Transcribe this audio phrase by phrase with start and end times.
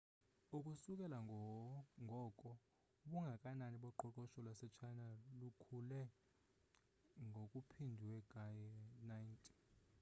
[0.57, 1.17] ukusukela
[2.05, 2.49] ngoko
[3.05, 5.07] ubungakanani boqoqosho lwase china
[5.39, 6.01] lukhule
[7.29, 9.47] ngokuphindwe ka-90